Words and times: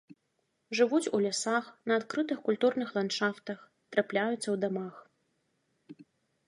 Жывуць 0.77 1.09
у 1.17 1.19
лясах, 1.25 1.65
на 1.91 1.97
адкрытых 2.01 2.41
культурных 2.47 2.89
ландшафтах, 2.99 3.59
трапляюцца 3.97 4.43
ў 4.51 4.57
дамах. 4.65 4.95